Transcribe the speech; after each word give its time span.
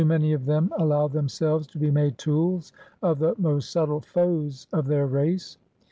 many 0.03 0.33
of 0.33 0.45
them 0.45 0.73
allow 0.79 1.07
themselves 1.07 1.67
to 1.67 1.77
be 1.77 1.91
made 1.91 2.17
tools 2.17 2.73
of 3.03 3.19
the 3.19 3.35
most 3.37 3.69
subtle 3.69 4.01
foes 4.01 4.65
of 4.73 4.87
their 4.87 5.05
race. 5.05 5.59